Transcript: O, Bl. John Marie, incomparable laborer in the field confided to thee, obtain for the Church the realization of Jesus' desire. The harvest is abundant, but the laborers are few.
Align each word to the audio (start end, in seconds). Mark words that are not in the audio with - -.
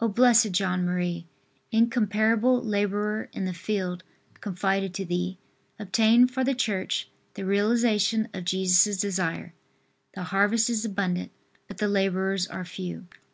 O, 0.00 0.08
Bl. 0.08 0.30
John 0.50 0.84
Marie, 0.84 1.24
incomparable 1.70 2.62
laborer 2.62 3.30
in 3.32 3.46
the 3.46 3.54
field 3.54 4.04
confided 4.42 4.92
to 4.92 5.06
thee, 5.06 5.38
obtain 5.78 6.28
for 6.28 6.44
the 6.44 6.54
Church 6.54 7.08
the 7.32 7.46
realization 7.46 8.28
of 8.34 8.44
Jesus' 8.44 8.98
desire. 9.00 9.54
The 10.12 10.24
harvest 10.24 10.68
is 10.68 10.84
abundant, 10.84 11.32
but 11.68 11.78
the 11.78 11.88
laborers 11.88 12.46
are 12.46 12.66
few. 12.66 13.06